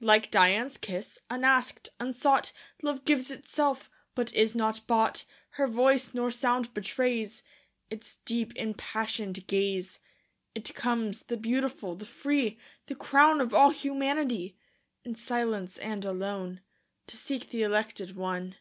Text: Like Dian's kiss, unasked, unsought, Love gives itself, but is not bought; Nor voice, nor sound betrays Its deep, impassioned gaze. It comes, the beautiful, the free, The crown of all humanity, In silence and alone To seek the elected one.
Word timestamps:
Like 0.00 0.30
Dian's 0.30 0.76
kiss, 0.76 1.18
unasked, 1.30 1.88
unsought, 1.98 2.52
Love 2.82 3.06
gives 3.06 3.30
itself, 3.30 3.88
but 4.14 4.34
is 4.34 4.54
not 4.54 4.86
bought; 4.86 5.24
Nor 5.58 5.66
voice, 5.66 6.12
nor 6.12 6.30
sound 6.30 6.74
betrays 6.74 7.42
Its 7.88 8.16
deep, 8.26 8.54
impassioned 8.54 9.46
gaze. 9.46 9.98
It 10.54 10.74
comes, 10.74 11.22
the 11.22 11.38
beautiful, 11.38 11.94
the 11.96 12.04
free, 12.04 12.58
The 12.84 12.96
crown 12.96 13.40
of 13.40 13.54
all 13.54 13.70
humanity, 13.70 14.58
In 15.04 15.14
silence 15.14 15.78
and 15.78 16.04
alone 16.04 16.60
To 17.06 17.16
seek 17.16 17.48
the 17.48 17.62
elected 17.62 18.14
one. 18.14 18.56